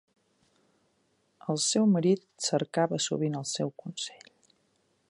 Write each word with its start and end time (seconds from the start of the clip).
El 1.53 1.61
seu 1.65 1.85
marit 1.91 2.25
cercava 2.47 3.01
sovint 3.09 3.39
el 3.43 3.47
seu 3.53 3.73
consell. 3.85 4.27